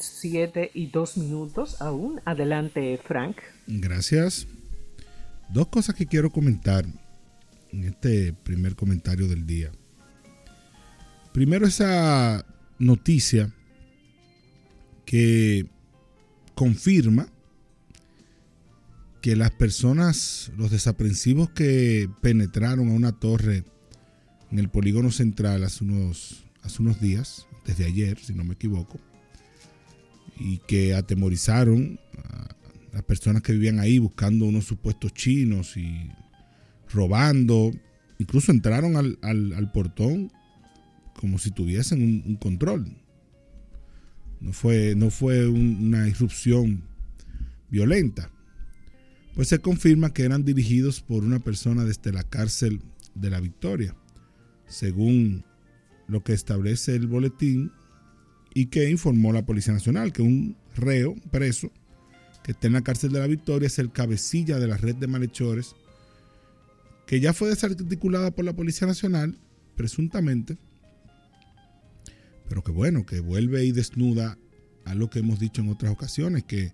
Siete 0.00 0.70
y 0.74 0.86
dos 0.86 1.16
minutos 1.16 1.80
aún. 1.80 2.20
Adelante, 2.24 2.98
Frank. 3.06 3.36
Gracias. 3.66 4.46
Dos 5.50 5.68
cosas 5.68 5.94
que 5.94 6.06
quiero 6.06 6.30
comentar 6.30 6.86
en 7.70 7.84
este 7.84 8.32
primer 8.32 8.74
comentario 8.74 9.28
del 9.28 9.46
día. 9.46 9.70
Primero, 11.32 11.66
esa 11.66 12.44
noticia 12.78 13.52
que 15.04 15.66
confirma 16.54 17.28
que 19.20 19.36
las 19.36 19.50
personas, 19.50 20.50
los 20.56 20.70
desaprensivos 20.70 21.50
que 21.50 22.08
penetraron 22.20 22.88
a 22.88 22.92
una 22.92 23.12
torre 23.12 23.64
en 24.50 24.58
el 24.58 24.68
polígono 24.68 25.10
central 25.10 25.64
hace 25.64 25.84
unos, 25.84 26.44
hace 26.62 26.82
unos 26.82 27.00
días, 27.00 27.46
desde 27.64 27.86
ayer, 27.86 28.18
si 28.18 28.34
no 28.34 28.44
me 28.44 28.54
equivoco, 28.54 28.98
y 30.42 30.58
que 30.66 30.94
atemorizaron 30.94 32.00
a 32.24 32.48
las 32.92 33.02
personas 33.04 33.42
que 33.42 33.52
vivían 33.52 33.78
ahí 33.78 33.98
buscando 33.98 34.44
unos 34.44 34.64
supuestos 34.64 35.14
chinos 35.14 35.76
y 35.76 36.10
robando. 36.92 37.70
Incluso 38.18 38.50
entraron 38.50 38.96
al, 38.96 39.72
portón 39.72 40.32
como 41.14 41.38
si 41.38 41.52
tuviesen 41.52 42.02
un, 42.02 42.36
control. 42.36 42.86
No 44.40 44.52
fue, 44.52 44.94
no 44.96 45.10
fue 45.10 45.46
una 45.46 46.08
irrupción 46.08 46.82
violenta. 47.70 48.30
Pues 49.36 49.48
se 49.48 49.60
confirma 49.60 50.12
que 50.12 50.24
eran 50.24 50.44
dirigidos 50.44 51.00
por 51.00 51.22
una 51.22 51.38
persona 51.38 51.84
desde 51.84 52.12
la 52.12 52.24
cárcel 52.24 52.82
de 53.14 53.30
la 53.30 53.40
Victoria, 53.40 53.94
según 54.66 55.44
lo 56.08 56.24
que 56.24 56.32
establece 56.32 56.96
el 56.96 57.06
boletín 57.06 57.70
y 58.54 58.66
que 58.66 58.90
informó 58.90 59.32
la 59.32 59.46
Policía 59.46 59.72
Nacional, 59.72 60.12
que 60.12 60.22
un 60.22 60.56
reo 60.74 61.14
preso 61.30 61.70
que 62.42 62.52
está 62.52 62.66
en 62.66 62.74
la 62.74 62.82
cárcel 62.82 63.12
de 63.12 63.20
la 63.20 63.26
Victoria 63.26 63.66
es 63.66 63.78
el 63.78 63.92
cabecilla 63.92 64.58
de 64.58 64.66
la 64.66 64.76
red 64.76 64.96
de 64.96 65.06
malhechores 65.06 65.74
que 67.06 67.20
ya 67.20 67.32
fue 67.32 67.48
desarticulada 67.48 68.30
por 68.30 68.44
la 68.44 68.54
Policía 68.54 68.86
Nacional, 68.86 69.36
presuntamente, 69.76 70.56
pero 72.48 72.62
que 72.62 72.72
bueno, 72.72 73.04
que 73.04 73.20
vuelve 73.20 73.64
y 73.64 73.72
desnuda 73.72 74.38
a 74.84 74.94
lo 74.94 75.10
que 75.10 75.18
hemos 75.18 75.38
dicho 75.38 75.62
en 75.62 75.68
otras 75.68 75.92
ocasiones, 75.92 76.44
que 76.44 76.72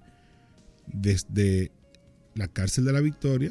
desde 0.87 1.73
la 2.35 2.49
cárcel 2.49 2.85
de 2.85 2.93
la 2.93 3.01
Victoria 3.01 3.51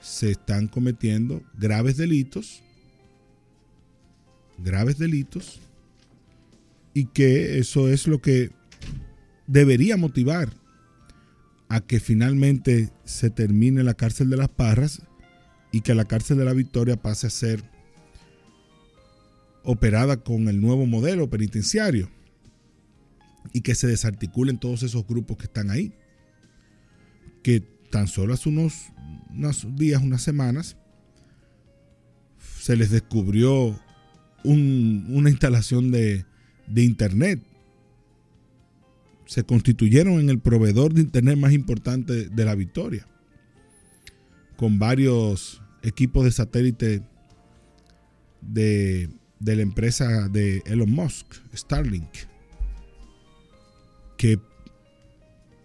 se 0.00 0.30
están 0.30 0.68
cometiendo 0.68 1.42
graves 1.58 1.96
delitos, 1.96 2.62
graves 4.58 4.98
delitos, 4.98 5.60
y 6.98 7.04
que 7.04 7.60
eso 7.60 7.88
es 7.88 8.08
lo 8.08 8.20
que 8.20 8.50
debería 9.46 9.96
motivar 9.96 10.52
a 11.68 11.80
que 11.80 12.00
finalmente 12.00 12.90
se 13.04 13.30
termine 13.30 13.84
la 13.84 13.94
cárcel 13.94 14.30
de 14.30 14.36
las 14.36 14.48
Parras 14.48 15.02
y 15.70 15.82
que 15.82 15.94
la 15.94 16.06
cárcel 16.06 16.38
de 16.38 16.44
la 16.44 16.54
Victoria 16.54 17.00
pase 17.00 17.28
a 17.28 17.30
ser 17.30 17.62
operada 19.62 20.16
con 20.24 20.48
el 20.48 20.60
nuevo 20.60 20.86
modelo 20.86 21.30
penitenciario 21.30 22.10
y 23.52 23.60
que 23.60 23.76
se 23.76 23.86
desarticulen 23.86 24.58
todos 24.58 24.82
esos 24.82 25.06
grupos 25.06 25.36
que 25.36 25.44
están 25.44 25.70
ahí. 25.70 25.92
Que 27.44 27.60
tan 27.60 28.08
solo 28.08 28.34
hace 28.34 28.48
unos, 28.48 28.88
días, 29.76 30.02
unas 30.02 30.22
semanas, 30.22 30.76
se 32.58 32.74
les 32.74 32.90
descubrió 32.90 33.78
una 34.42 35.30
instalación 35.30 35.92
de, 35.92 36.26
de 36.68 36.84
Internet. 36.84 37.40
Se 39.26 39.44
constituyeron 39.44 40.20
en 40.20 40.30
el 40.30 40.40
proveedor 40.40 40.94
de 40.94 41.02
Internet 41.02 41.36
más 41.36 41.52
importante 41.52 42.28
de 42.28 42.44
la 42.44 42.54
Victoria, 42.54 43.06
con 44.56 44.78
varios 44.78 45.62
equipos 45.82 46.24
de 46.24 46.32
satélite 46.32 47.02
de, 48.40 49.10
de 49.38 49.56
la 49.56 49.62
empresa 49.62 50.28
de 50.28 50.62
Elon 50.66 50.90
Musk, 50.90 51.26
Starlink, 51.54 52.08
que 54.16 54.40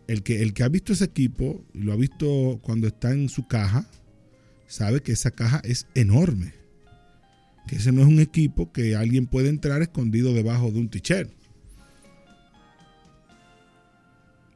el 0.07 0.23
que, 0.23 0.41
el 0.41 0.53
que 0.53 0.63
ha 0.63 0.69
visto 0.69 0.93
ese 0.93 1.05
equipo 1.05 1.65
y 1.73 1.79
lo 1.79 1.93
ha 1.93 1.95
visto 1.95 2.59
cuando 2.61 2.87
está 2.87 3.11
en 3.11 3.29
su 3.29 3.47
caja, 3.47 3.89
sabe 4.67 5.01
que 5.01 5.13
esa 5.13 5.31
caja 5.31 5.61
es 5.63 5.87
enorme 5.95 6.62
que 7.67 7.77
ese 7.77 7.91
no 7.91 8.01
es 8.01 8.07
un 8.07 8.19
equipo 8.19 8.71
que 8.71 8.95
alguien 8.95 9.27
puede 9.27 9.49
entrar 9.49 9.81
escondido 9.81 10.33
debajo 10.33 10.71
de 10.71 10.79
un 10.79 10.89
t-shirt. 10.89 11.31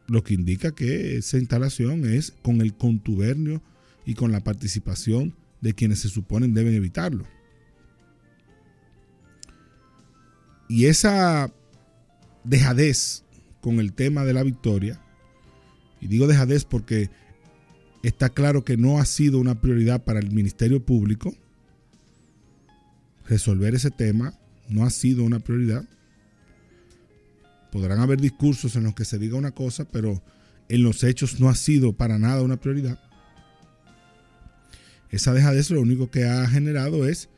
Lo 0.08 0.24
que 0.24 0.34
indica 0.34 0.74
que 0.74 1.18
esa 1.18 1.38
instalación 1.38 2.06
es 2.06 2.32
con 2.42 2.62
el 2.62 2.74
contubernio 2.76 3.62
y 4.06 4.14
con 4.14 4.32
la 4.32 4.42
participación 4.42 5.36
de 5.62 5.74
quienes 5.74 6.00
se 6.00 6.10
suponen 6.10 6.54
deben 6.54 6.74
evitarlo. 6.74 7.26
Y 10.70 10.86
esa 10.86 11.52
dejadez 12.44 13.24
con 13.62 13.80
el 13.80 13.94
tema 13.94 14.24
de 14.24 14.34
la 14.34 14.44
victoria, 14.44 15.02
y 16.00 16.08
digo 16.08 16.28
dejadez 16.28 16.64
porque 16.66 17.10
está 18.04 18.30
claro 18.30 18.64
que 18.64 18.78
no 18.78 19.00
ha 19.00 19.06
sido 19.06 19.40
una 19.40 19.60
prioridad 19.60 20.04
para 20.04 20.20
el 20.20 20.32
Ministerio 20.32 20.86
Público, 20.86 21.34
resolver 23.28 23.76
ese 23.76 23.92
tema 23.92 24.34
no 24.70 24.86
ha 24.86 24.90
sido 24.90 25.24
una 25.24 25.40
prioridad. 25.40 25.86
Podrán 27.72 28.00
haber 28.00 28.20
discursos 28.20 28.76
en 28.76 28.84
los 28.84 28.96
que 28.96 29.06
se 29.06 29.20
diga 29.20 29.38
una 29.38 29.52
cosa, 29.52 29.86
pero 29.86 30.22
en 30.70 30.84
los 30.84 31.04
hechos 31.04 31.40
no 31.40 31.50
ha 31.50 31.56
sido 31.56 31.94
para 31.94 32.18
nada 32.18 32.42
una 32.42 32.58
prioridad. 32.58 33.00
Esa 35.10 35.34
dejadez 35.34 35.70
lo 35.72 35.82
único 35.82 36.10
que 36.10 36.26
ha 36.26 36.48
generado 36.48 37.08
es 37.08 37.30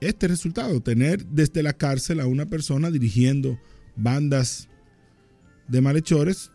este 0.00 0.26
resultado, 0.26 0.80
tener 0.80 1.24
desde 1.26 1.62
la 1.62 1.74
cárcel 1.74 2.20
a 2.20 2.26
una 2.26 2.46
persona 2.46 2.90
dirigiendo 2.90 3.58
bandas 3.94 4.68
de 5.68 5.80
malhechores 5.80 6.50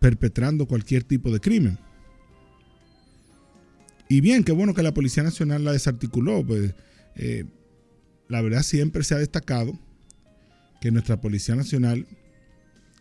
perpetrando 0.00 0.66
cualquier 0.66 1.04
tipo 1.04 1.30
de 1.30 1.40
crimen. 1.40 1.78
Y 4.08 4.20
bien, 4.20 4.44
qué 4.44 4.52
bueno 4.52 4.74
que 4.74 4.82
la 4.82 4.94
Policía 4.94 5.22
Nacional 5.22 5.64
la 5.64 5.72
desarticuló. 5.72 6.44
Pues, 6.44 6.74
eh, 7.16 7.44
la 8.28 8.40
verdad 8.40 8.62
siempre 8.62 9.02
se 9.04 9.14
ha 9.14 9.18
destacado 9.18 9.78
que 10.80 10.90
nuestra 10.90 11.20
Policía 11.20 11.56
Nacional 11.56 12.06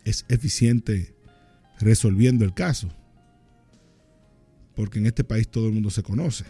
es 0.03 0.25
eficiente 0.29 1.13
resolviendo 1.79 2.43
el 2.43 2.53
caso. 2.53 2.89
Porque 4.75 4.99
en 4.99 5.05
este 5.05 5.23
país 5.23 5.47
todo 5.47 5.67
el 5.67 5.73
mundo 5.73 5.89
se 5.89 6.03
conoce. 6.03 6.45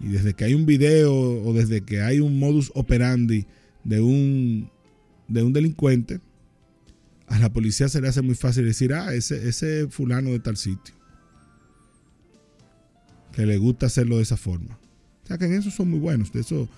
Y 0.00 0.08
desde 0.08 0.34
que 0.34 0.44
hay 0.44 0.54
un 0.54 0.66
video 0.66 1.12
o 1.14 1.52
desde 1.52 1.80
que 1.80 2.00
hay 2.00 2.20
un 2.20 2.38
modus 2.38 2.70
operandi 2.74 3.46
de 3.84 4.00
un, 4.00 4.70
de 5.28 5.42
un 5.42 5.52
delincuente, 5.52 6.20
a 7.26 7.38
la 7.38 7.52
policía 7.52 7.88
se 7.88 8.00
le 8.00 8.08
hace 8.08 8.22
muy 8.22 8.34
fácil 8.34 8.64
decir, 8.64 8.92
ah, 8.92 9.14
ese, 9.14 9.48
ese 9.48 9.88
fulano 9.88 10.30
de 10.30 10.40
tal 10.40 10.56
sitio 10.56 10.94
que 13.34 13.46
le 13.46 13.58
gusta 13.58 13.86
hacerlo 13.86 14.16
de 14.16 14.22
esa 14.22 14.36
forma. 14.36 14.78
O 15.24 15.26
sea 15.26 15.38
que 15.38 15.46
en 15.46 15.54
eso 15.54 15.70
son 15.70 15.90
muy 15.90 15.98
buenos. 15.98 16.32
De 16.32 16.40
eso 16.40 16.68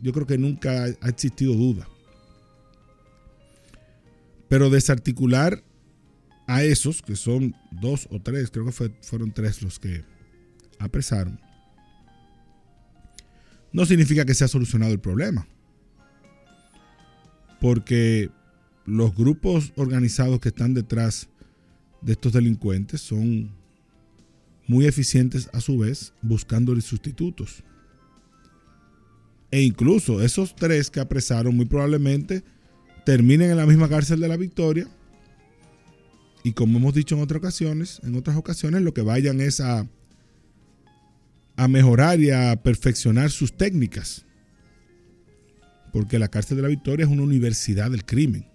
yo 0.00 0.12
creo 0.12 0.26
que 0.26 0.38
nunca 0.38 0.84
ha 0.84 1.08
existido 1.08 1.54
duda. 1.54 1.88
Pero 4.48 4.70
desarticular 4.70 5.62
a 6.46 6.64
esos, 6.64 7.02
que 7.02 7.14
son 7.14 7.54
dos 7.70 8.08
o 8.10 8.20
tres, 8.20 8.50
creo 8.50 8.66
que 8.66 8.72
fueron 9.02 9.32
tres 9.32 9.62
los 9.62 9.78
que 9.78 10.02
apresaron, 10.80 11.38
no 13.72 13.86
significa 13.86 14.24
que 14.24 14.34
se 14.34 14.44
ha 14.44 14.48
solucionado 14.48 14.92
el 14.92 14.98
problema. 14.98 15.46
Porque 17.60 18.30
los 18.86 19.14
grupos 19.14 19.72
organizados 19.76 20.40
que 20.40 20.48
están 20.48 20.74
detrás 20.74 21.28
de 22.00 22.12
estos 22.12 22.32
delincuentes 22.32 23.00
son 23.00 23.59
muy 24.70 24.86
eficientes 24.86 25.50
a 25.52 25.60
su 25.60 25.78
vez, 25.78 26.12
buscándole 26.22 26.80
sustitutos. 26.80 27.64
E 29.50 29.62
incluso 29.62 30.22
esos 30.22 30.54
tres 30.54 30.90
que 30.90 31.00
apresaron 31.00 31.56
muy 31.56 31.66
probablemente 31.66 32.44
terminen 33.04 33.50
en 33.50 33.56
la 33.56 33.66
misma 33.66 33.88
cárcel 33.88 34.20
de 34.20 34.28
la 34.28 34.36
Victoria. 34.36 34.86
Y 36.44 36.52
como 36.52 36.78
hemos 36.78 36.94
dicho 36.94 37.16
en 37.16 37.22
otras 37.22 37.38
ocasiones, 37.38 38.00
en 38.04 38.14
otras 38.14 38.36
ocasiones 38.36 38.82
lo 38.82 38.94
que 38.94 39.02
vayan 39.02 39.40
es 39.40 39.60
a, 39.60 39.88
a 41.56 41.66
mejorar 41.66 42.20
y 42.20 42.30
a 42.30 42.54
perfeccionar 42.62 43.32
sus 43.32 43.56
técnicas. 43.56 44.24
Porque 45.92 46.20
la 46.20 46.28
cárcel 46.28 46.58
de 46.58 46.62
la 46.62 46.68
Victoria 46.68 47.06
es 47.06 47.10
una 47.10 47.24
universidad 47.24 47.90
del 47.90 48.04
crimen. 48.04 48.46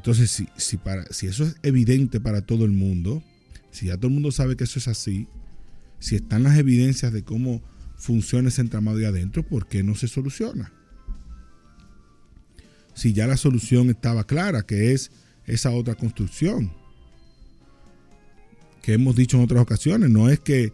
Entonces, 0.00 0.30
si, 0.30 0.48
si, 0.56 0.78
para, 0.78 1.04
si 1.12 1.26
eso 1.26 1.44
es 1.44 1.56
evidente 1.62 2.20
para 2.20 2.40
todo 2.40 2.64
el 2.64 2.70
mundo, 2.70 3.22
si 3.70 3.88
ya 3.88 3.98
todo 3.98 4.06
el 4.06 4.14
mundo 4.14 4.32
sabe 4.32 4.56
que 4.56 4.64
eso 4.64 4.78
es 4.78 4.88
así, 4.88 5.28
si 5.98 6.16
están 6.16 6.42
las 6.42 6.58
evidencias 6.58 7.12
de 7.12 7.22
cómo 7.22 7.60
funciona 7.96 8.48
ese 8.48 8.62
entramado 8.62 8.96
de 8.96 9.06
adentro, 9.06 9.42
¿por 9.42 9.68
qué 9.68 9.82
no 9.82 9.94
se 9.94 10.08
soluciona? 10.08 10.72
Si 12.94 13.12
ya 13.12 13.26
la 13.26 13.36
solución 13.36 13.90
estaba 13.90 14.26
clara, 14.26 14.62
que 14.62 14.94
es 14.94 15.10
esa 15.44 15.70
otra 15.70 15.94
construcción, 15.94 16.72
que 18.80 18.94
hemos 18.94 19.16
dicho 19.16 19.36
en 19.36 19.42
otras 19.42 19.60
ocasiones, 19.60 20.08
no 20.08 20.30
es 20.30 20.40
que 20.40 20.72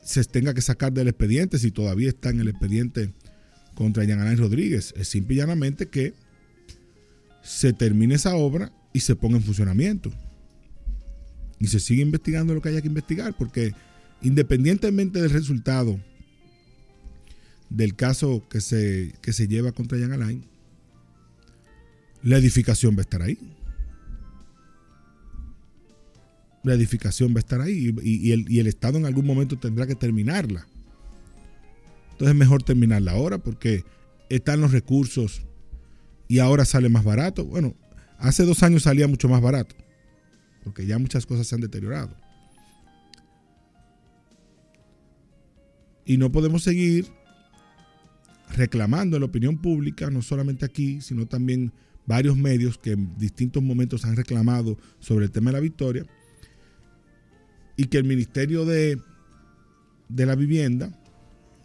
se 0.00 0.22
tenga 0.22 0.54
que 0.54 0.62
sacar 0.62 0.92
del 0.92 1.08
expediente 1.08 1.58
si 1.58 1.72
todavía 1.72 2.10
está 2.10 2.30
en 2.30 2.38
el 2.38 2.48
expediente 2.50 3.12
contra 3.74 4.04
Alain 4.04 4.38
Rodríguez, 4.38 4.94
es 4.96 5.08
simple 5.08 5.34
y 5.34 5.38
llanamente 5.38 5.88
que 5.88 6.14
se 7.42 7.72
termine 7.72 8.14
esa 8.14 8.34
obra 8.34 8.72
y 8.92 9.00
se 9.00 9.16
ponga 9.16 9.36
en 9.36 9.42
funcionamiento. 9.42 10.10
Y 11.58 11.66
se 11.66 11.80
sigue 11.80 12.02
investigando 12.02 12.54
lo 12.54 12.62
que 12.62 12.70
haya 12.70 12.80
que 12.80 12.88
investigar, 12.88 13.36
porque 13.36 13.72
independientemente 14.22 15.20
del 15.20 15.30
resultado 15.30 15.98
del 17.68 17.94
caso 17.94 18.42
que 18.48 18.60
se, 18.60 19.14
que 19.22 19.32
se 19.32 19.46
lleva 19.46 19.72
contra 19.72 19.98
Jean 19.98 20.12
Alain, 20.12 20.44
la 22.22 22.36
edificación 22.36 22.94
va 22.96 23.00
a 23.00 23.02
estar 23.02 23.22
ahí. 23.22 23.38
La 26.62 26.74
edificación 26.74 27.32
va 27.32 27.36
a 27.36 27.40
estar 27.40 27.60
ahí 27.60 27.94
y, 28.02 28.32
el, 28.32 28.50
y 28.50 28.58
el 28.58 28.66
Estado 28.66 28.98
en 28.98 29.06
algún 29.06 29.26
momento 29.26 29.58
tendrá 29.58 29.86
que 29.86 29.94
terminarla. 29.94 30.66
Entonces 32.12 32.34
es 32.34 32.38
mejor 32.38 32.62
terminarla 32.62 33.12
ahora 33.12 33.38
porque 33.38 33.84
están 34.28 34.60
los 34.60 34.72
recursos 34.72 35.42
y 36.30 36.38
ahora 36.38 36.64
sale 36.64 36.88
más 36.88 37.02
barato. 37.02 37.44
Bueno, 37.44 37.74
hace 38.16 38.44
dos 38.44 38.62
años 38.62 38.84
salía 38.84 39.08
mucho 39.08 39.28
más 39.28 39.42
barato 39.42 39.74
porque 40.62 40.86
ya 40.86 40.96
muchas 40.96 41.26
cosas 41.26 41.48
se 41.48 41.56
han 41.56 41.60
deteriorado. 41.60 42.16
Y 46.04 46.18
no 46.18 46.30
podemos 46.30 46.62
seguir 46.62 47.08
reclamando 48.54 49.16
en 49.16 49.22
la 49.22 49.26
opinión 49.26 49.60
pública, 49.60 50.08
no 50.08 50.22
solamente 50.22 50.64
aquí, 50.64 51.00
sino 51.00 51.26
también 51.26 51.72
varios 52.06 52.36
medios 52.36 52.78
que 52.78 52.92
en 52.92 53.18
distintos 53.18 53.60
momentos 53.60 54.04
han 54.04 54.14
reclamado 54.14 54.78
sobre 55.00 55.24
el 55.24 55.32
tema 55.32 55.50
de 55.50 55.56
la 55.56 55.60
victoria, 55.60 56.06
y 57.76 57.86
que 57.86 57.98
el 57.98 58.04
Ministerio 58.04 58.64
de, 58.64 59.00
de 60.08 60.26
la 60.26 60.36
Vivienda, 60.36 60.96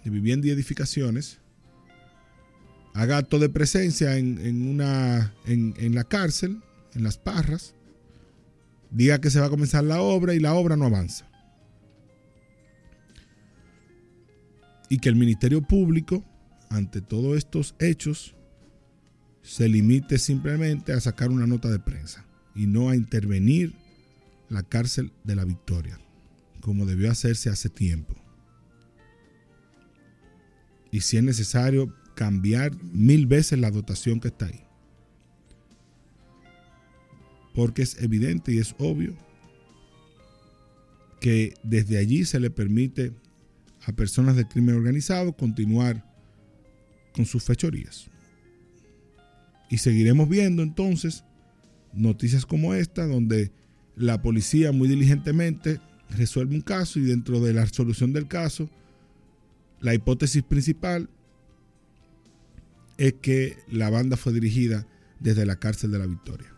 de 0.03 0.09
Vivienda 0.09 0.47
y 0.47 0.51
Edificaciones, 0.51 1.39
haga 2.95 3.17
acto 3.17 3.37
de 3.37 3.49
presencia 3.49 4.17
en, 4.17 4.67
una, 4.67 5.35
en, 5.45 5.75
en 5.77 5.93
la 5.93 6.03
cárcel, 6.05 6.63
en 6.95 7.03
las 7.03 7.19
parras, 7.19 7.75
diga 8.89 9.21
que 9.21 9.29
se 9.29 9.39
va 9.39 9.45
a 9.45 9.51
comenzar 9.51 9.83
la 9.83 10.01
obra 10.01 10.33
y 10.33 10.39
la 10.39 10.55
obra 10.55 10.75
no 10.75 10.85
avanza. 10.85 11.29
Y 14.89 14.97
que 14.97 15.09
el 15.09 15.15
Ministerio 15.15 15.61
Público 15.61 16.23
ante 16.69 17.01
todos 17.01 17.37
estos 17.37 17.75
hechos, 17.79 18.35
se 19.41 19.69
limite 19.69 20.17
simplemente 20.17 20.93
a 20.93 20.99
sacar 20.99 21.29
una 21.29 21.47
nota 21.47 21.69
de 21.69 21.79
prensa 21.79 22.25
y 22.55 22.67
no 22.67 22.89
a 22.89 22.95
intervenir 22.95 23.73
la 24.49 24.63
cárcel 24.63 25.11
de 25.23 25.35
la 25.35 25.45
victoria, 25.45 25.99
como 26.61 26.85
debió 26.85 27.11
hacerse 27.11 27.49
hace 27.49 27.69
tiempo. 27.69 28.15
Y 30.91 31.01
si 31.01 31.17
es 31.17 31.23
necesario, 31.23 31.93
cambiar 32.15 32.71
mil 32.83 33.27
veces 33.27 33.59
la 33.59 33.71
dotación 33.71 34.19
que 34.19 34.29
está 34.29 34.47
ahí. 34.47 34.61
Porque 37.53 37.83
es 37.83 38.01
evidente 38.01 38.53
y 38.53 38.57
es 38.57 38.75
obvio 38.79 39.15
que 41.21 41.53
desde 41.63 41.97
allí 41.97 42.25
se 42.25 42.39
le 42.39 42.49
permite 42.49 43.13
a 43.85 43.93
personas 43.93 44.35
del 44.35 44.47
crimen 44.47 44.75
organizado 44.75 45.33
continuar 45.33 46.03
con 47.13 47.25
sus 47.25 47.43
fechorías. 47.43 48.07
Y 49.69 49.77
seguiremos 49.77 50.27
viendo 50.29 50.63
entonces 50.63 51.23
noticias 51.93 52.45
como 52.45 52.73
esta, 52.73 53.05
donde 53.05 53.51
la 53.95 54.21
policía 54.21 54.71
muy 54.71 54.87
diligentemente 54.87 55.79
resuelve 56.09 56.55
un 56.55 56.61
caso 56.61 56.99
y 56.99 57.03
dentro 57.03 57.39
de 57.39 57.53
la 57.53 57.65
solución 57.67 58.13
del 58.13 58.27
caso, 58.27 58.69
la 59.79 59.93
hipótesis 59.93 60.43
principal 60.43 61.09
es 62.97 63.13
que 63.13 63.57
la 63.69 63.89
banda 63.89 64.17
fue 64.17 64.33
dirigida 64.33 64.87
desde 65.19 65.45
la 65.45 65.57
cárcel 65.57 65.91
de 65.91 65.99
la 65.99 66.07
Victoria. 66.07 66.53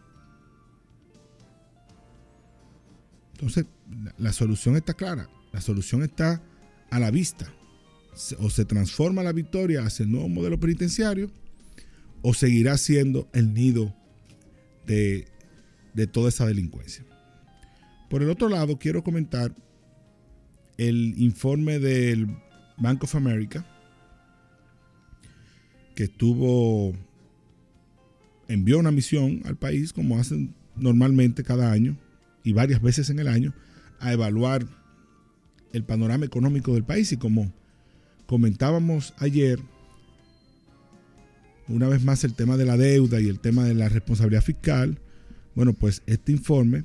Entonces, 3.33 3.65
la 4.17 4.33
solución 4.33 4.75
está 4.75 4.93
clara, 4.95 5.29
la 5.53 5.61
solución 5.61 6.03
está 6.03 6.41
a 6.89 6.99
la 6.99 7.11
vista 7.11 7.53
o 8.39 8.49
se 8.49 8.65
transforma 8.65 9.21
la 9.21 9.31
victoria 9.31 9.85
hacia 9.85 10.03
el 10.03 10.11
nuevo 10.11 10.27
modelo 10.27 10.59
penitenciario 10.59 11.31
o 12.23 12.33
seguirá 12.33 12.77
siendo 12.77 13.29
el 13.33 13.53
nido 13.53 13.95
de, 14.87 15.27
toda 16.11 16.29
esa 16.29 16.45
delincuencia. 16.45 17.05
Por 18.09 18.23
el 18.23 18.29
otro 18.29 18.49
lado, 18.49 18.79
quiero 18.79 19.03
comentar 19.03 19.53
el 20.77 21.13
informe 21.17 21.79
del 21.79 22.27
Bank 22.77 23.03
of 23.03 23.15
America 23.15 23.65
que 25.97 26.03
estuvo 26.03 26.93
envió 28.47 28.77
una 28.77 28.91
misión 28.91 29.41
al 29.45 29.55
país 29.55 29.93
como 29.93 30.19
hacen 30.19 30.53
normalmente 30.75 31.43
cada 31.43 31.71
año 31.71 31.97
y 32.43 32.53
varias 32.53 32.83
veces 32.83 33.09
en 33.09 33.17
el 33.17 33.27
año 33.27 33.51
a 33.99 34.13
evaluar 34.13 34.67
el 35.73 35.83
panorama 35.83 36.23
económico 36.23 36.75
del 36.75 36.83
país. 36.83 37.11
Y 37.13 37.17
como 37.17 37.51
comentábamos 38.27 39.15
ayer, 39.17 39.59
una 41.67 41.87
vez 41.87 42.03
más 42.03 42.23
el 42.23 42.35
tema 42.35 42.57
de 42.57 42.65
la 42.65 42.77
deuda 42.77 43.19
y 43.19 43.27
el 43.27 43.39
tema 43.39 43.65
de 43.65 43.73
la 43.73 43.89
responsabilidad 43.89 44.43
fiscal, 44.43 44.99
bueno, 45.55 45.73
pues 45.73 46.03
este 46.05 46.31
informe 46.31 46.83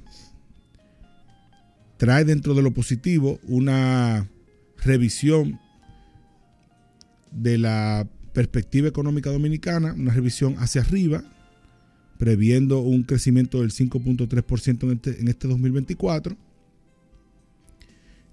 trae 1.98 2.24
dentro 2.24 2.54
de 2.54 2.62
lo 2.62 2.72
positivo 2.72 3.38
una 3.42 4.26
revisión 4.78 5.60
de 7.30 7.58
la 7.58 8.08
perspectiva 8.32 8.88
económica 8.88 9.30
dominicana, 9.30 9.92
una 9.92 10.12
revisión 10.12 10.56
hacia 10.58 10.80
arriba, 10.80 11.22
previendo 12.18 12.80
un 12.80 13.02
crecimiento 13.02 13.60
del 13.60 13.70
5.3% 13.70 14.82
en 14.84 14.92
este, 14.92 15.20
en 15.20 15.28
este 15.28 15.48
2024, 15.48 16.36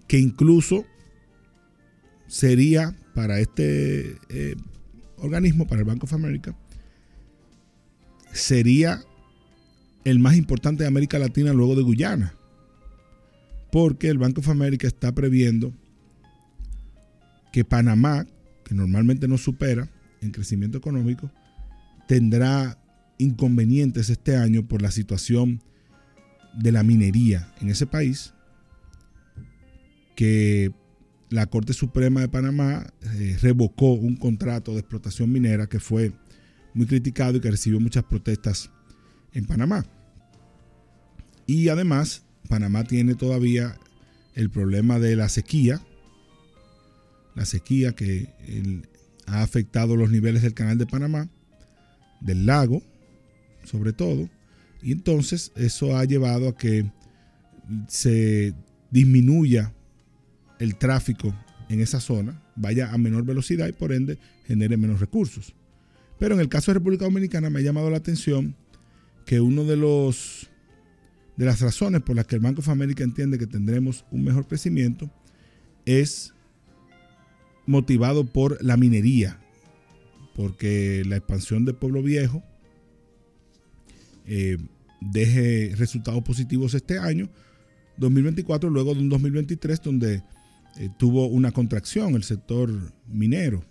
que 0.07 0.19
incluso 0.19 0.85
sería 2.27 2.95
para 3.13 3.39
este 3.39 4.17
eh, 4.29 4.55
organismo, 5.17 5.67
para 5.67 5.81
el 5.81 5.85
Banco 5.85 6.05
of 6.05 6.13
America, 6.13 6.55
sería 8.31 9.01
el 10.05 10.19
más 10.19 10.35
importante 10.35 10.83
de 10.83 10.87
América 10.87 11.19
Latina 11.19 11.53
luego 11.53 11.75
de 11.75 11.83
Guyana. 11.83 12.33
Porque 13.71 14.09
el 14.09 14.17
Banco 14.17 14.41
of 14.41 14.49
America 14.49 14.87
está 14.87 15.13
previendo 15.13 15.73
que 17.51 17.63
Panamá, 17.65 18.25
que 18.69 18.75
normalmente 18.75 19.27
no 19.27 19.39
supera 19.39 19.89
en 20.21 20.29
crecimiento 20.29 20.77
económico, 20.77 21.31
tendrá 22.07 22.77
inconvenientes 23.17 24.11
este 24.11 24.37
año 24.37 24.67
por 24.67 24.83
la 24.83 24.91
situación 24.91 25.63
de 26.53 26.71
la 26.71 26.83
minería 26.83 27.51
en 27.61 27.69
ese 27.69 27.87
país, 27.87 28.35
que 30.15 30.71
la 31.31 31.47
Corte 31.47 31.73
Suprema 31.73 32.21
de 32.21 32.29
Panamá 32.29 32.85
eh, 33.15 33.39
revocó 33.41 33.93
un 33.93 34.15
contrato 34.15 34.73
de 34.73 34.81
explotación 34.81 35.31
minera 35.31 35.67
que 35.67 35.79
fue 35.79 36.13
muy 36.75 36.85
criticado 36.85 37.37
y 37.37 37.41
que 37.41 37.49
recibió 37.49 37.79
muchas 37.79 38.03
protestas 38.03 38.69
en 39.33 39.45
Panamá. 39.45 39.83
Y 41.47 41.69
además, 41.69 42.23
Panamá 42.47 42.83
tiene 42.83 43.15
todavía 43.15 43.79
el 44.35 44.51
problema 44.51 44.99
de 44.99 45.15
la 45.15 45.27
sequía, 45.27 45.81
la 47.39 47.45
sequía 47.45 47.93
que 47.93 48.27
ha 49.25 49.41
afectado 49.41 49.95
los 49.95 50.11
niveles 50.11 50.41
del 50.41 50.53
canal 50.53 50.77
de 50.77 50.85
Panamá, 50.85 51.29
del 52.19 52.45
lago, 52.45 52.83
sobre 53.63 53.93
todo, 53.93 54.29
y 54.81 54.91
entonces 54.91 55.53
eso 55.55 55.95
ha 55.95 56.03
llevado 56.03 56.49
a 56.49 56.57
que 56.57 56.91
se 57.87 58.53
disminuya 58.91 59.73
el 60.59 60.75
tráfico 60.75 61.33
en 61.69 61.79
esa 61.79 62.01
zona 62.01 62.43
vaya 62.57 62.91
a 62.91 62.97
menor 62.97 63.23
velocidad 63.23 63.69
y 63.69 63.71
por 63.71 63.93
ende 63.93 64.17
genere 64.45 64.75
menos 64.75 64.99
recursos. 64.99 65.55
Pero 66.19 66.35
en 66.35 66.41
el 66.41 66.49
caso 66.49 66.71
de 66.71 66.79
República 66.79 67.05
Dominicana 67.05 67.49
me 67.49 67.59
ha 67.59 67.63
llamado 67.63 67.89
la 67.89 67.97
atención 67.97 68.53
que 69.25 69.39
uno 69.39 69.63
de 69.63 69.77
los 69.77 70.49
de 71.37 71.45
las 71.45 71.61
razones 71.61 72.01
por 72.01 72.17
las 72.17 72.27
que 72.27 72.35
el 72.35 72.41
Banco 72.41 72.59
of 72.59 72.67
America 72.67 73.01
entiende 73.01 73.37
que 73.37 73.47
tendremos 73.47 74.03
un 74.11 74.25
mejor 74.25 74.45
crecimiento 74.45 75.09
es 75.85 76.33
motivado 77.69 78.25
por 78.25 78.57
la 78.65 78.77
minería, 78.77 79.39
porque 80.35 81.03
la 81.05 81.17
expansión 81.17 81.65
del 81.65 81.75
pueblo 81.75 82.01
viejo 82.01 82.41
eh, 84.25 84.57
deje 84.99 85.75
resultados 85.75 86.23
positivos 86.23 86.73
este 86.73 86.97
año, 86.97 87.29
2024, 87.97 88.71
luego 88.71 88.95
de 88.95 89.01
un 89.01 89.09
2023 89.09 89.83
donde 89.83 90.23
eh, 90.77 90.89
tuvo 90.97 91.27
una 91.27 91.51
contracción 91.51 92.15
el 92.15 92.23
sector 92.23 92.71
minero. 93.07 93.63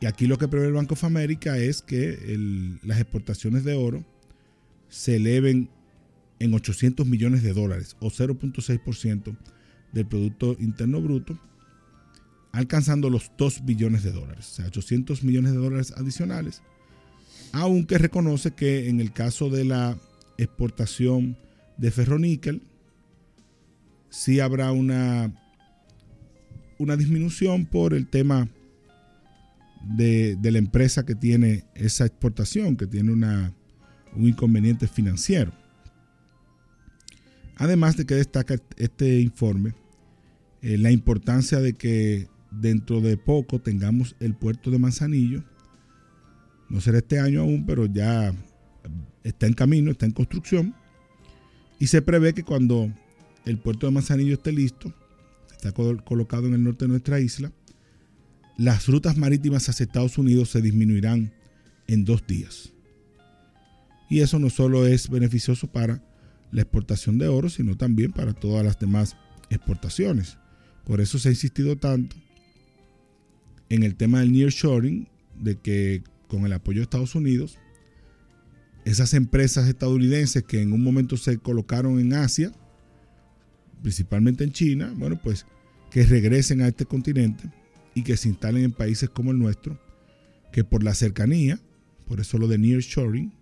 Y 0.00 0.06
aquí 0.06 0.28
lo 0.28 0.38
que 0.38 0.46
prevé 0.46 0.68
el 0.68 0.74
Banco 0.74 0.94
of 0.94 1.02
America 1.02 1.58
es 1.58 1.82
que 1.82 2.78
las 2.84 3.00
exportaciones 3.00 3.64
de 3.64 3.74
oro 3.74 4.04
se 4.88 5.16
eleven 5.16 5.70
en 6.38 6.54
800 6.54 7.04
millones 7.04 7.42
de 7.42 7.52
dólares 7.52 7.96
o 7.98 8.10
0.6% 8.10 9.36
del 9.92 10.06
Producto 10.06 10.56
Interno 10.60 11.00
Bruto, 11.00 11.36
alcanzando 12.58 13.08
los 13.08 13.30
2 13.38 13.64
billones 13.64 14.02
de 14.02 14.10
dólares, 14.10 14.48
o 14.50 14.54
sea, 14.56 14.66
800 14.66 15.22
millones 15.22 15.52
de 15.52 15.58
dólares 15.58 15.94
adicionales, 15.96 16.60
aunque 17.52 17.98
reconoce 17.98 18.50
que 18.50 18.88
en 18.88 19.00
el 19.00 19.12
caso 19.12 19.48
de 19.48 19.64
la 19.64 19.96
exportación 20.38 21.38
de 21.76 21.92
ferroníquel, 21.92 22.62
sí 24.10 24.40
habrá 24.40 24.72
una, 24.72 25.32
una 26.78 26.96
disminución 26.96 27.64
por 27.64 27.94
el 27.94 28.08
tema 28.08 28.48
de, 29.84 30.36
la 30.42 30.58
empresa 30.58 31.06
que 31.06 31.14
tiene 31.14 31.64
esa 31.76 32.06
exportación, 32.06 32.76
que 32.76 32.88
tiene 32.88 33.12
una, 33.12 33.54
un 34.16 34.26
inconveniente 34.26 34.88
financiero. 34.88 35.52
Además 37.54 37.96
de 37.96 38.04
que 38.04 38.16
destaca 38.16 38.56
este 38.78 39.20
informe 39.20 39.74
eh, 40.60 40.76
la 40.76 40.90
importancia 40.90 41.60
de 41.60 41.74
que 41.74 42.26
dentro 42.50 43.00
de 43.00 43.16
poco 43.16 43.60
tengamos 43.60 44.16
el 44.20 44.34
puerto 44.34 44.70
de 44.70 44.78
Manzanillo. 44.78 45.44
No 46.68 46.80
será 46.80 46.98
este 46.98 47.18
año 47.18 47.40
aún, 47.40 47.64
pero 47.66 47.86
ya 47.86 48.34
está 49.24 49.46
en 49.46 49.54
camino, 49.54 49.90
está 49.90 50.06
en 50.06 50.12
construcción. 50.12 50.74
Y 51.78 51.86
se 51.86 52.02
prevé 52.02 52.34
que 52.34 52.44
cuando 52.44 52.92
el 53.44 53.58
puerto 53.58 53.86
de 53.86 53.92
Manzanillo 53.92 54.34
esté 54.34 54.52
listo, 54.52 54.92
está 55.50 55.72
colocado 55.72 56.46
en 56.46 56.54
el 56.54 56.64
norte 56.64 56.84
de 56.84 56.90
nuestra 56.90 57.20
isla, 57.20 57.52
las 58.56 58.86
rutas 58.88 59.16
marítimas 59.16 59.68
hacia 59.68 59.84
Estados 59.84 60.18
Unidos 60.18 60.50
se 60.50 60.60
disminuirán 60.60 61.32
en 61.86 62.04
dos 62.04 62.26
días. 62.26 62.72
Y 64.10 64.20
eso 64.20 64.38
no 64.38 64.50
solo 64.50 64.86
es 64.86 65.08
beneficioso 65.08 65.68
para 65.68 66.02
la 66.50 66.62
exportación 66.62 67.18
de 67.18 67.28
oro, 67.28 67.50
sino 67.50 67.76
también 67.76 68.12
para 68.12 68.32
todas 68.32 68.64
las 68.64 68.78
demás 68.78 69.16
exportaciones. 69.50 70.38
Por 70.84 71.00
eso 71.00 71.18
se 71.18 71.28
ha 71.28 71.32
insistido 71.32 71.76
tanto 71.76 72.16
en 73.68 73.82
el 73.82 73.96
tema 73.96 74.20
del 74.20 74.32
nearshoring, 74.32 75.08
de 75.38 75.56
que 75.56 76.02
con 76.28 76.44
el 76.44 76.52
apoyo 76.52 76.78
de 76.78 76.84
Estados 76.84 77.14
Unidos, 77.14 77.58
esas 78.84 79.14
empresas 79.14 79.68
estadounidenses 79.68 80.44
que 80.44 80.62
en 80.62 80.72
un 80.72 80.82
momento 80.82 81.16
se 81.16 81.38
colocaron 81.38 81.98
en 81.98 82.14
Asia, 82.14 82.52
principalmente 83.82 84.44
en 84.44 84.52
China, 84.52 84.92
bueno, 84.96 85.20
pues 85.22 85.46
que 85.90 86.04
regresen 86.04 86.62
a 86.62 86.68
este 86.68 86.84
continente 86.84 87.50
y 87.94 88.02
que 88.02 88.16
se 88.16 88.28
instalen 88.28 88.64
en 88.64 88.72
países 88.72 89.08
como 89.10 89.32
el 89.32 89.38
nuestro, 89.38 89.80
que 90.52 90.64
por 90.64 90.82
la 90.82 90.94
cercanía, 90.94 91.60
por 92.06 92.20
eso 92.20 92.38
lo 92.38 92.48
de 92.48 92.58
nearshoring, 92.58 93.32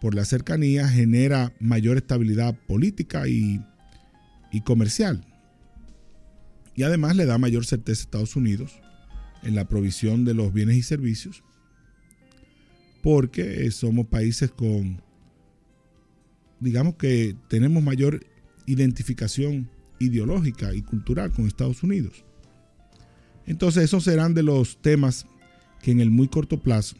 por 0.00 0.14
la 0.14 0.24
cercanía 0.24 0.88
genera 0.88 1.52
mayor 1.58 1.96
estabilidad 1.96 2.56
política 2.66 3.28
y, 3.28 3.62
comercial. 4.64 5.22
Y 6.74 6.82
además 6.82 7.14
le 7.14 7.26
da 7.26 7.36
mayor 7.36 7.66
certeza 7.66 8.00
a 8.00 8.04
Estados 8.04 8.36
Unidos 8.36 8.80
en 9.42 9.54
la 9.54 9.68
provisión 9.68 10.24
de 10.24 10.34
los 10.34 10.52
bienes 10.52 10.76
y 10.76 10.82
servicios, 10.82 11.42
porque 13.02 13.70
somos 13.70 14.06
países 14.06 14.50
con, 14.50 15.02
digamos 16.60 16.96
que 16.96 17.36
tenemos 17.48 17.82
mayor 17.82 18.26
identificación 18.66 19.70
ideológica 19.98 20.74
y 20.74 20.82
cultural 20.82 21.32
con 21.32 21.46
Estados 21.46 21.82
Unidos. 21.82 22.24
Entonces 23.46 23.84
esos 23.84 24.04
serán 24.04 24.34
de 24.34 24.42
los 24.42 24.80
temas 24.82 25.26
que 25.82 25.92
en 25.92 26.00
el 26.00 26.10
muy 26.10 26.28
corto 26.28 26.60
plazo 26.60 26.96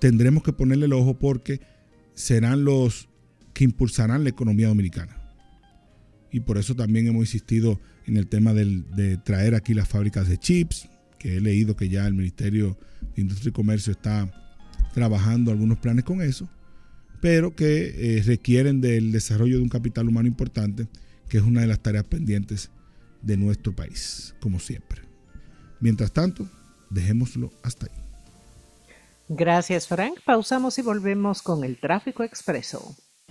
tendremos 0.00 0.42
que 0.42 0.52
ponerle 0.52 0.86
el 0.86 0.92
ojo 0.92 1.18
porque 1.18 1.60
serán 2.14 2.64
los 2.64 3.08
que 3.54 3.64
impulsarán 3.64 4.24
la 4.24 4.30
economía 4.30 4.68
dominicana. 4.68 5.16
Y 6.30 6.40
por 6.40 6.58
eso 6.58 6.74
también 6.74 7.06
hemos 7.06 7.22
insistido 7.22 7.80
en 8.06 8.16
el 8.16 8.26
tema 8.26 8.52
de 8.54 9.18
traer 9.24 9.54
aquí 9.54 9.74
las 9.74 9.88
fábricas 9.88 10.28
de 10.28 10.38
chips, 10.38 10.88
que 11.18 11.38
he 11.38 11.40
leído 11.40 11.74
que 11.74 11.88
ya 11.88 12.06
el 12.06 12.14
Ministerio 12.14 12.76
de 13.14 13.22
Industria 13.22 13.48
y 13.48 13.52
Comercio 13.52 13.92
está 13.92 14.30
trabajando 14.92 15.50
algunos 15.50 15.78
planes 15.78 16.04
con 16.04 16.20
eso, 16.20 16.48
pero 17.20 17.56
que 17.56 18.18
eh, 18.18 18.22
requieren 18.22 18.82
del 18.82 19.10
desarrollo 19.10 19.56
de 19.56 19.62
un 19.62 19.70
capital 19.70 20.06
humano 20.06 20.28
importante, 20.28 20.86
que 21.28 21.38
es 21.38 21.42
una 21.42 21.62
de 21.62 21.66
las 21.66 21.80
tareas 21.80 22.04
pendientes 22.04 22.70
de 23.22 23.38
nuestro 23.38 23.74
país, 23.74 24.34
como 24.40 24.60
siempre. 24.60 25.00
Mientras 25.80 26.12
tanto, 26.12 26.46
dejémoslo 26.90 27.50
hasta 27.62 27.86
ahí. 27.86 28.04
Gracias, 29.28 29.88
Frank. 29.88 30.20
Pausamos 30.26 30.78
y 30.78 30.82
volvemos 30.82 31.40
con 31.40 31.64
el 31.64 31.80
tráfico 31.80 32.22
expreso. 32.22 32.94